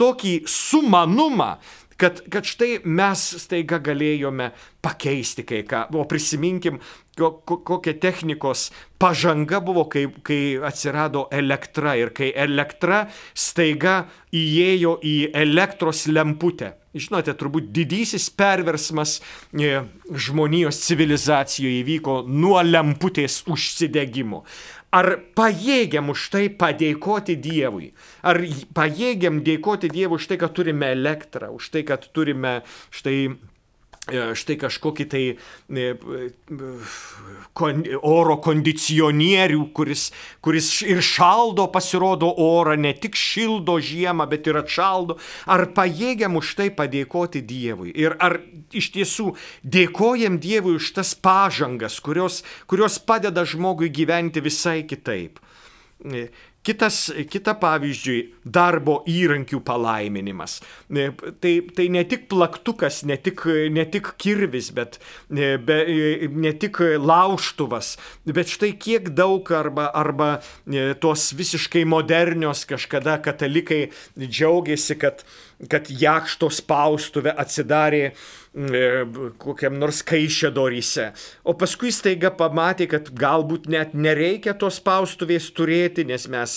[0.00, 1.52] tokį sumanumą,
[2.00, 4.50] kad, kad štai mes staiga galėjome
[4.82, 5.86] pakeisti kai ką.
[6.00, 6.80] O prisiminkim,
[7.20, 13.04] kokia technikos pažanga buvo, kai, kai atsirado elektra ir kai elektra
[13.34, 16.74] staiga įėjo į elektros lemputę.
[16.90, 19.20] Žinote, turbūt didysis perversmas
[19.54, 19.76] e,
[20.10, 24.42] žmonijos civilizacijoje įvyko nuo lemputės užsidegimo.
[24.90, 27.92] Ar pajėgiam už tai padėkoti Dievui?
[28.26, 28.40] Ar
[28.74, 32.56] pajėgiam dėkoti Dievui už tai, kad turime elektrą, už tai, kad turime
[32.90, 33.36] štai
[34.08, 35.88] štai kažkokį tai e,
[37.52, 40.08] kon, oro kondicionierių, kuris,
[40.40, 45.18] kuris ir šaldo pasirodo orą, ne tik šildo žiemą, bet ir atšaldo.
[45.46, 47.92] Ar pajėgiam už tai padėkoti Dievui?
[47.92, 48.40] Ir ar
[48.72, 55.38] iš tiesų dėkojam Dievui už tas pažangas, kurios, kurios padeda žmogui gyventi visai kitaip?
[56.60, 60.58] Kitas, kita pavyzdžiui, darbo įrankių palaiminimas.
[60.92, 61.06] E,
[61.40, 64.98] tai, tai ne tik plaktukas, ne tik, ne tik kirvis, bet
[65.32, 67.94] e, be, e, ne tik lauštuvas,
[68.28, 70.30] bet štai kiek daug arba, arba
[71.00, 73.86] tos visiškai modernios kažkada katalikai
[74.20, 75.24] džiaugiasi, kad,
[75.68, 78.04] kad jakšto spaustuvė atsidarė
[78.50, 79.04] E,
[79.38, 81.04] kokiam nors kaišėdoryse.
[81.46, 86.56] O paskui staiga pamatė, kad galbūt net nereikia tos spaustuvės turėti, nes mes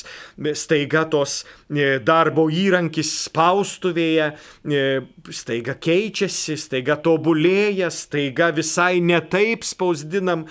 [0.58, 4.82] staiga tos e, darbo įrankis spaustuvėje e,
[5.30, 10.48] staiga keičiasi, staiga tobulėja, staiga visai netaip spausdinam.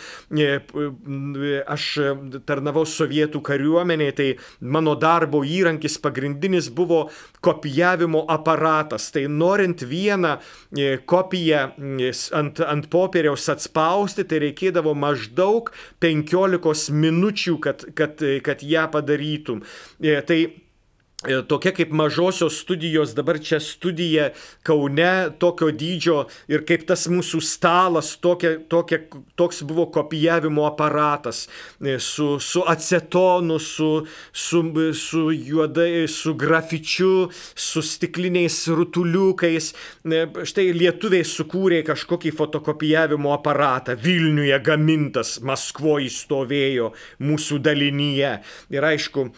[1.74, 1.88] Aš
[2.46, 4.28] tarnavau sovietų kariuomenėje, tai
[4.62, 7.08] mano darbo įrankis pagrindinis buvo
[7.42, 8.41] kopijavimo aparatas.
[9.14, 10.36] Tai norint vieną
[11.06, 11.62] kopiją,
[12.02, 19.62] kopiją ant, ant popieriaus atspausti, tai reikėdavo maždaug 15 minučių, kad, kad, kad ją padarytum.
[20.02, 20.61] E, tai E,
[21.22, 24.30] tokia kaip mažosios studijos, dabar čia studija
[24.66, 28.98] Kaune, tokio dydžio ir kaip tas mūsų stalas, tokia, tokia,
[29.38, 31.44] toks buvo kopijavimo aparatas
[31.78, 33.90] e, su, su acetonu, su,
[34.32, 34.62] su,
[34.98, 39.72] su juodai, su grafičiu, su stikliniais rutuliukais.
[40.02, 46.90] E, štai lietuviai sukūrė kažkokį fotokopijavimo aparatą, Vilniuje gamintas, Maskvoje stovėjo
[47.22, 48.34] mūsų dalinyje.
[48.74, 49.28] Ir aišku,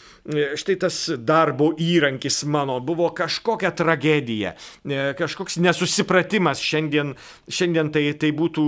[0.57, 6.63] štai tas darbo įrankis mano, buvo kažkokia tragedija, e, kažkoks nesusipratimas.
[6.65, 7.15] Šiandien,
[7.49, 8.65] šiandien tai, tai būtų,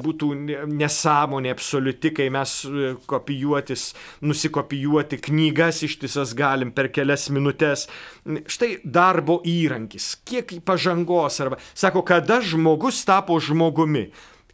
[0.00, 0.30] būtų
[0.70, 3.90] nesąmonė absoliuti, kai mes e, kopijuotis,
[4.24, 7.86] nusikopijuoti knygas ištisas galim per kelias minutės.
[8.24, 14.08] Štai darbo įrankis, kiek pažangos arba, sako, kada žmogus tapo žmogumi,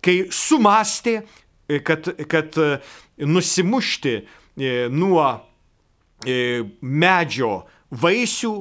[0.05, 1.21] kai sumastė,
[1.69, 2.57] e, kad, kad
[3.17, 4.21] nusimušti
[4.93, 5.27] nuo
[6.81, 8.55] medžio vaisių,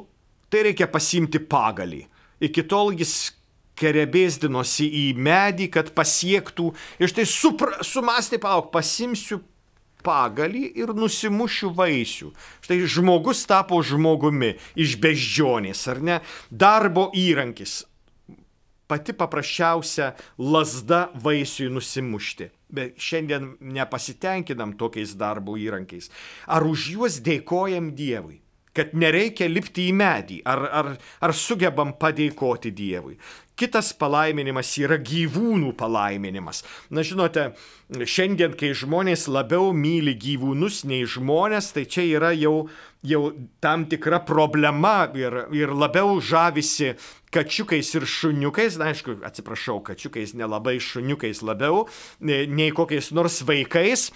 [0.50, 2.04] tai reikia pasimti pagalį.
[2.44, 3.34] Iki tol jis
[3.80, 9.42] kerebėsdinosi į medį, kad pasiektų ir štai supra, sumastė palauk, pasimsiu
[10.06, 12.32] pagalį ir nusimušiu vaisių.
[12.64, 16.20] Štai žmogus tapo žmogumi iš beždžionės, ar ne?
[16.52, 17.84] Darbo įrankis.
[18.86, 26.10] Pati paprasčiausia lasda vaisiui nusimušti bet šiandien nepasitenkinam tokiais darbo įrankiais.
[26.48, 28.42] Ar už juos dėkojam Dievui?
[28.76, 30.92] kad nereikia lipti į medį, ar, ar,
[31.24, 33.16] ar sugebam padėkoti Dievui.
[33.56, 36.60] Kitas palaiminimas yra gyvūnų palaiminimas.
[36.92, 37.54] Na žinote,
[37.88, 42.68] šiandien, kai žmonės labiau myli gyvūnus nei žmonės, tai čia yra jau,
[43.06, 43.30] jau
[43.64, 46.96] tam tikra problema ir, ir labiau žavisi
[47.36, 51.86] kačiukais ir šuniukais, na aišku, atsiprašau, kačiukais nelabai šuniukais labiau,
[52.22, 54.10] nei kokiais nors vaikais.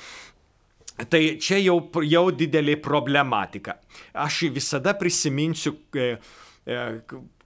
[1.00, 3.78] Tai čia jau, jau didelė problematika.
[4.20, 6.10] Aš visada prisiminsiu e,
[6.68, 6.80] e,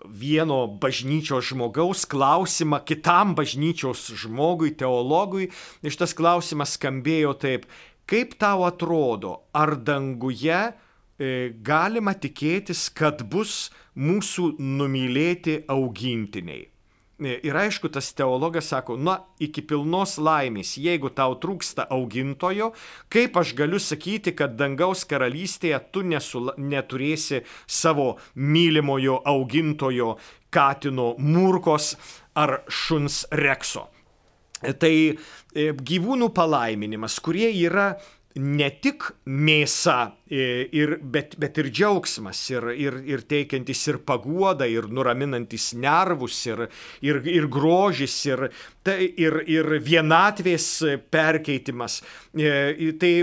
[0.10, 5.52] vieno bažnyčios žmogaus klausimą kitam bažnyčios žmogui, teologui.
[5.86, 7.70] Ir šitas klausimas skambėjo taip,
[8.10, 10.74] kaip tau atrodo, ar danguje e,
[11.66, 16.70] galima tikėtis, kad bus mūsų numylėti augintiniai?
[17.24, 22.72] Ir aišku, tas teologas sako, na, iki pilnos laimės, jeigu tau trūksta augintojo,
[23.14, 30.16] kaip aš galiu sakyti, kad dangaus karalystėje tu nesula, neturėsi savo mylimojo augintojo
[30.54, 31.94] katino murkos
[32.36, 33.88] ar šuns rekso.
[34.64, 35.16] Tai e,
[35.76, 37.94] gyvūnų palaiminimas, kurie yra
[38.40, 44.88] ne tik mėsa, ir, bet, bet ir džiaugsmas, ir, ir, ir teikiantis ir paguoda, ir
[44.90, 46.66] nuraminantis nervus, ir,
[47.06, 48.48] ir, ir grožis, ir,
[48.86, 50.68] tai, ir, ir vienatvės
[51.14, 52.02] perkeitimas.
[52.34, 53.14] E, tai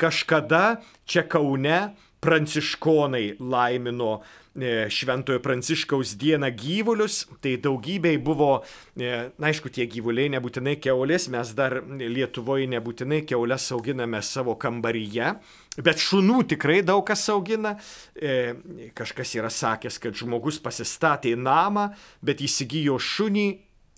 [0.00, 0.64] kažkada
[1.06, 1.80] čia Kaune
[2.18, 4.47] pranciškonai laimino E,
[4.90, 8.64] Šventojo Pranciškaus dieną gyvulius, tai daugybei buvo,
[8.96, 15.34] e, na aišku, tie gyvuliai nebūtinai keulės, mes dar Lietuvoje nebūtinai keulės auginame savo kambaryje,
[15.78, 17.76] bet šunų tikrai daug kas augina.
[18.14, 21.90] E, kažkas yra sakęs, kad žmogus pasistatė namą,
[22.22, 23.48] bet įsigijo šunį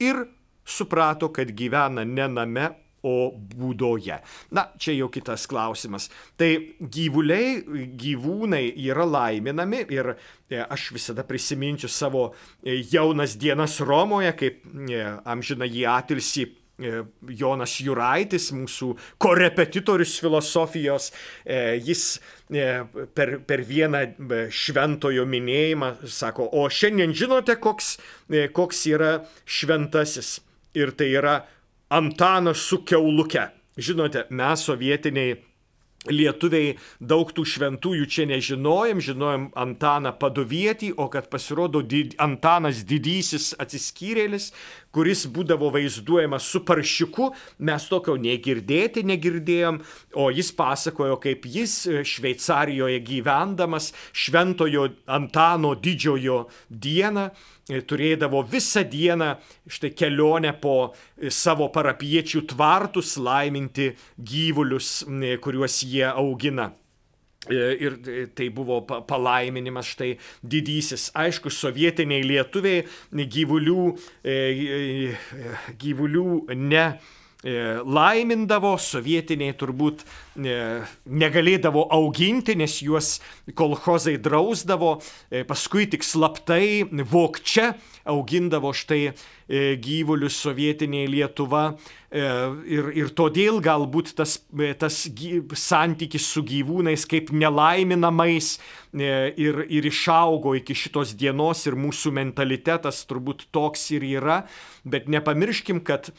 [0.04, 0.24] ir
[0.64, 2.70] suprato, kad gyvena ne name,
[3.06, 4.18] o būdoje.
[4.56, 6.08] Na, čia jau kitas klausimas.
[6.40, 7.60] Tai gyvuliai,
[8.00, 15.04] gyvūnai yra laiminami ir e, aš visada prisiminsiu savo e, jaunas dienas Romoje, kaip e,
[15.24, 16.48] amžina jį atilsi
[16.80, 18.86] Jonas Juraitis, mūsų
[19.20, 21.10] korepetitorius filosofijos,
[21.84, 22.04] jis
[22.48, 24.00] per, per vieną
[24.48, 27.98] šventojo minėjimą sako, o šiandien žinote, koks,
[28.56, 29.10] koks yra
[29.44, 30.38] šventasis.
[30.72, 31.34] Ir tai yra
[31.90, 33.48] Antanas su keuluke.
[33.80, 35.38] Žinote, mes sovietiniai
[36.08, 43.50] Lietuviai daug tų šventųjų čia nežinojom, žinojom Antaną Padovietį, o kad pasirodo did, Antanas didysis
[43.60, 44.48] atsiskyrėlis,
[44.94, 47.30] kuris būdavo vaizduojamas su paršiuku,
[47.66, 49.80] mes tokio negirdėti negirdėjom,
[50.18, 51.76] o jis pasakojo, kaip jis
[52.10, 57.30] Šveicarijoje gyvendamas Šventojo Antano didžiojo dieną
[57.86, 59.36] turėdavo visą dieną
[59.70, 60.92] štai kelionę po
[61.30, 65.04] savo parapiečių tvartus laiminti gyvulius,
[65.44, 66.72] kuriuos jie augina.
[67.48, 67.94] E, ir
[68.36, 70.10] tai buvo palaiminimas štai
[70.44, 71.08] didysis.
[71.16, 72.84] Aišku, sovietiniai lietuviai
[73.32, 73.84] gyvulių,
[74.20, 76.26] e, e, gyvulių
[76.60, 76.84] ne
[77.40, 80.02] laimindavo, sovietiniai turbūt
[80.36, 83.14] negalėdavo auginti, nes juos
[83.56, 84.98] kolhozai drausdavo,
[85.48, 87.70] paskui tik slaptai vokčia
[88.08, 89.12] augindavo štai e,
[89.82, 92.24] gyvulius sovietinė Lietuva e,
[92.70, 95.02] ir, ir todėl galbūt tas, e, tas
[95.60, 98.52] santykis su gyvūnais kaip nelaiminamais
[98.90, 104.40] ir, ir išaugo iki šitos dienos ir mūsų mentalitetas turbūt toks ir yra,
[104.82, 106.10] bet nepamirškim, kad,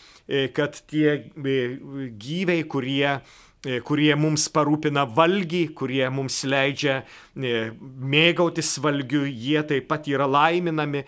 [0.55, 3.17] kad tie gyviai, kurie
[3.61, 11.03] kurie mums parūpina valgį, kurie mums leidžia e, mėgautis valgiu, jie taip pat yra laiminami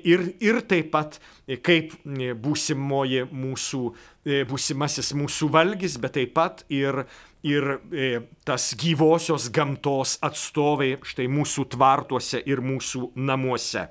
[0.00, 1.92] ir, ir taip pat e, kaip
[2.40, 3.82] būsimoji mūsų,
[4.48, 7.04] būsimasis mūsų valgis, bet taip pat ir,
[7.44, 7.78] ir
[8.48, 13.88] tas gyvosios gamtos atstovai štai mūsų tvartuose ir mūsų namuose.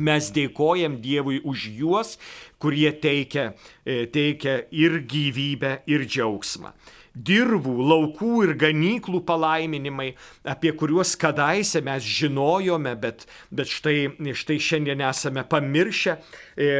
[0.00, 2.14] Mes dėkojam Dievui už juos,
[2.62, 3.50] kurie teikia,
[3.84, 6.72] teikia ir gyvybę, ir džiaugsmą
[7.14, 10.12] dirvų, laukų ir ganyklų palaiminimai,
[10.48, 16.18] apie kuriuos kadaise mes žinojome, bet, bet štai, štai šiandien esame pamiršę.
[16.56, 16.74] E,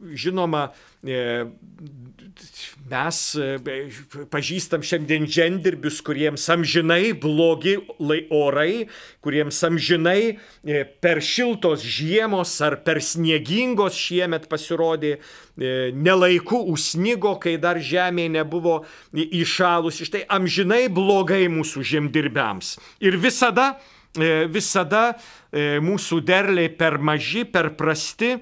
[0.00, 0.68] žinoma,
[1.04, 1.44] e,
[2.90, 7.76] mes e, pažįstam šiandien žemdirbius, kuriems amžinai blogi
[8.34, 8.86] orai,
[9.24, 15.16] kuriems amžinai e, per šiltos žiemos ar per sniegingos šiemet pasirodė
[15.54, 18.80] nelaiku užsnigo, kai dar žemė nebuvo
[19.14, 20.08] įšalusi.
[20.08, 22.72] Štai amžinai blogai mūsų žemdirbiams.
[23.06, 23.76] Ir visada,
[24.50, 25.12] visada
[25.54, 28.34] mūsų derliai per maži, per prasti,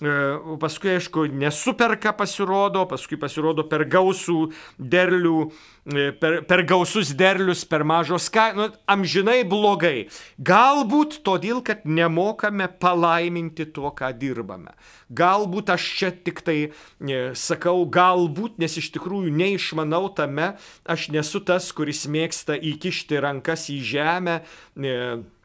[0.00, 5.50] paskui, aišku, nesuperka pasirodo, paskui pasirodo per gausų derlių,
[5.86, 10.08] e, per, per gausus derlius, per mažos kainos, nu, amžinai blogai.
[10.38, 14.74] Galbūt todėl, kad nemokame palaiminti to, ką dirbame.
[15.12, 20.54] Galbūt aš čia tik tai e, sakau, galbūt, nes iš tikrųjų neišmanau tame,
[20.88, 24.40] aš nesu tas, kuris mėgsta įkišti rankas į žemę,
[24.80, 24.96] e,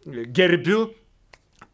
[0.08, 0.88] gerbiu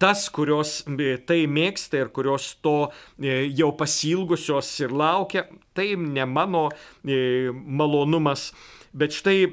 [0.01, 2.89] tas, kurios e, tai mėgsta ir kurios to
[3.19, 6.69] e, jau pasilgusios ir laukia, tai ne mano
[7.03, 8.51] e, malonumas.
[8.93, 9.47] Bet štai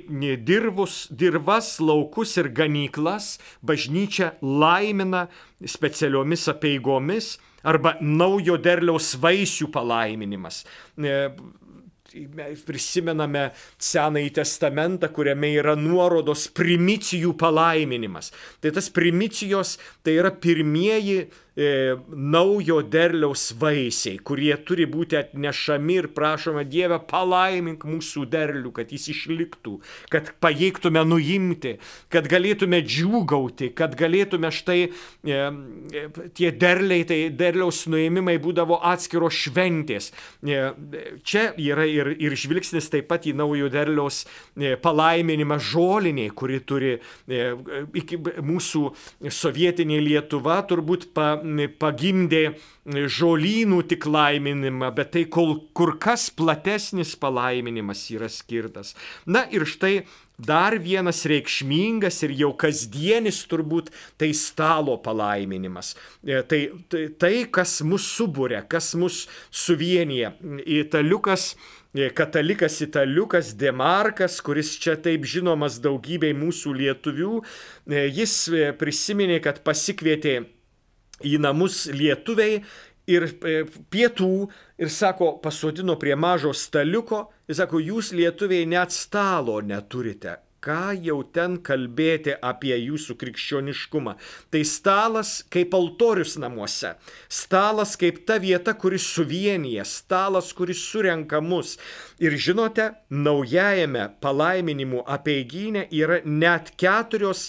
[0.44, 5.30] dirvus, dirvas, laukus ir ganyklas bažnyčia laimina
[5.64, 10.60] specialiomis apieigomis arba naujo derliaus vaisių palaiminimas
[12.66, 18.32] prisimename Senąjį testamentą, kuriame yra nuorodos primicijų palaiminimas.
[18.60, 21.28] Tai tas primicijos tai yra pirmieji
[21.60, 28.92] e, naujo derliaus vaisiai, kurie turi būti atnešami ir prašome Dievę palaimink mūsų derlių, kad
[28.94, 29.76] jis išliktų,
[30.12, 31.76] kad pajėgtume nuimti,
[32.12, 34.90] kad galėtume džiūgauti, kad galėtume štai e,
[35.34, 36.04] e,
[36.36, 40.10] tie derliai, tai derliaus nuėmimai būdavo atskiros šventės.
[40.40, 40.62] E,
[41.26, 46.94] čia yra ir, ir žvilgsnis taip pat į naujo derliaus e, palaiminimą žoliniai, kuri turi
[46.96, 47.42] e,
[48.00, 48.84] iki mūsų
[49.32, 51.34] sovietinė Lietuva turbūt pa,
[51.80, 52.42] pagimdė
[52.86, 58.94] žolynų tik laiminimą, bet tai kol kur kas platesnis palaiminimas yra skirtas.
[59.26, 60.00] Na ir štai
[60.40, 63.90] dar vienas reikšmingas ir jau kasdienis turbūt
[64.20, 65.94] tai stalo palaiminimas.
[66.24, 70.32] E, tai, tai, tai kas mus subūrė, kas mus suvienyje.
[70.80, 71.52] Italiukas
[71.92, 77.34] e, katalikas italiukas Demarkas, kuris čia taip žinomas daugybei mūsų lietuvių,
[77.90, 78.38] e, jis
[78.80, 80.40] prisiminė, kad pasikvietė
[81.26, 82.60] į namus lietuviai
[83.10, 83.56] ir e,
[83.92, 84.34] pietų
[84.80, 90.38] ir sako, pasodino prie mažo staliuko ir sako, jūs lietuviai net stalo neturite.
[90.60, 94.12] Ką jau ten kalbėti apie jūsų krikščioniškumą?
[94.52, 96.90] Tai stalas kaip altorius namuose,
[97.32, 101.78] stalas kaip ta vieta, kuris suvienyje, stalas, kuris surenka mus.
[102.20, 107.48] Ir žinote, naujajame palaiminimų apieiginė yra net keturios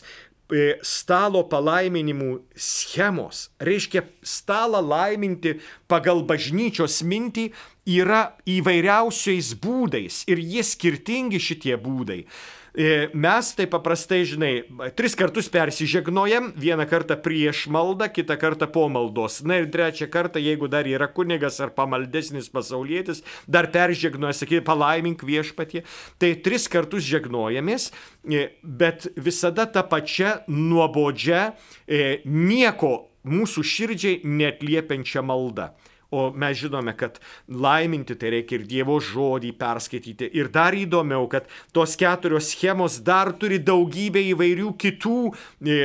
[0.84, 5.56] stalo palaiminimų schemos, reiškia stalą laiminti
[5.92, 7.50] pagal bažnyčios mintį
[7.88, 12.26] yra įvairiausiais būdais ir jie skirtingi šitie būdai.
[12.74, 14.64] E, mes tai paprastai, žinai,
[14.96, 19.42] tris kartus persižegnojam, vieną kartą prieš maldą, kitą kartą po maldos.
[19.44, 25.26] Na ir trečią kartą, jeigu dar yra kunigas ar pamaldesnis pasaulietis, dar peržegnoja, sakyti, palaimink
[25.28, 25.84] viešpatie.
[26.16, 27.92] Tai tris kartus žegnojamės,
[28.24, 31.52] e, bet visada ta pačia nuobodžia,
[31.88, 35.74] e, nieko mūsų širdžiai netliepiančia malda.
[36.12, 40.28] O mes žinome, kad laiminti tai reikia ir Dievo žodį perskaityti.
[40.36, 45.78] Ir dar įdomiau, kad tos keturios schemos dar turi daugybę įvairių kitų e,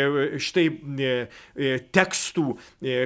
[0.42, 1.12] štai e,
[1.54, 2.46] e, tekstų,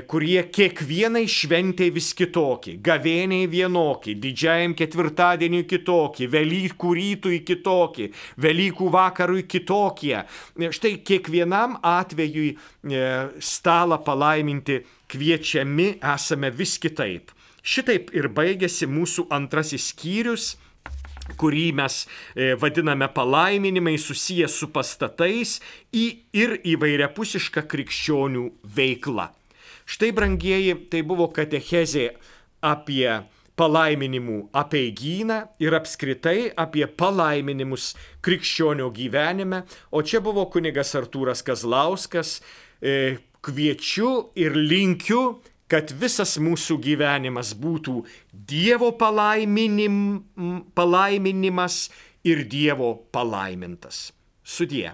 [0.09, 2.79] kurie kiekvienai šventai vis kitokie.
[2.81, 8.09] Gavėniai vienokie, didžiajam ketvirtadieniui kitokie, Velykų rytui kitokie,
[8.41, 10.23] Velykų vakarui kitokie.
[10.57, 12.55] Štai kiekvienam atvejui
[13.45, 14.81] stalą palaiminti
[15.11, 17.35] kviečiami esame vis kitaip.
[17.61, 20.55] Šitaip ir baigėsi mūsų antrasis skyrius
[21.39, 22.05] kurį mes
[22.35, 25.59] e, vadiname palaiminimai susijęs su pastatais
[25.93, 28.47] ir įvairiapusiška krikščionių
[28.77, 29.31] veikla.
[29.91, 32.11] Štai, brangieji, tai buvo katechezė
[32.63, 33.07] apie
[33.61, 37.93] palaiminimų apieigyną ir apskritai apie palaiminimus
[38.25, 42.39] krikščionio gyvenime, o čia buvo kunigas Artūras Kazlauskas,
[42.81, 50.25] e, kviečiu ir linkiu, kad visas mūsų gyvenimas būtų Dievo palaiminim,
[50.75, 51.85] palaiminimas
[52.27, 54.11] ir Dievo palaimintas.
[54.43, 54.91] Sudie.